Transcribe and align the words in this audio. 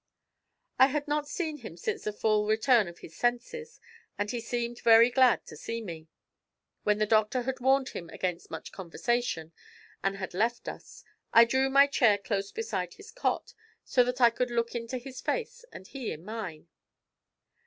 I 0.79 0.87
had 0.87 1.07
not 1.07 1.27
seen 1.27 1.57
him 1.57 1.77
since 1.77 2.05
the 2.05 2.11
full 2.11 2.47
return 2.47 2.87
of 2.87 2.97
his 3.05 3.15
senses, 3.15 3.79
and 4.17 4.31
he 4.31 4.39
seemed 4.39 4.79
very 4.79 5.11
glad 5.11 5.45
to 5.45 5.55
see 5.55 5.79
me. 5.79 6.07
When 6.81 6.97
the 6.97 7.05
doctor 7.05 7.43
had 7.43 7.59
warned 7.59 7.89
him 7.89 8.09
against 8.09 8.49
much 8.49 8.71
conversation, 8.71 9.51
and 10.03 10.17
had 10.17 10.33
left 10.33 10.67
us, 10.67 11.03
I 11.33 11.45
drew 11.45 11.69
my 11.69 11.85
chair 11.85 12.17
close 12.17 12.51
beside 12.51 12.95
his 12.95 13.11
cot, 13.11 13.53
so 13.83 14.03
that 14.05 14.19
I 14.19 14.31
could 14.31 14.49
look 14.49 14.73
into 14.73 14.97
his 14.97 15.21
face 15.21 15.65
and 15.71 15.85
he 15.85 16.11
in 16.11 16.25
mine. 16.25 16.67